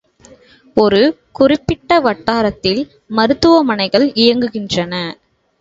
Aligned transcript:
ஒரு 0.77 1.01
குறிப்பிட்ட 1.31 1.99
வட்டாரத்தில் 1.99 2.81
மருத்துவமனைகள் 3.11 4.07
இயங்குகின்றன. 4.15 4.93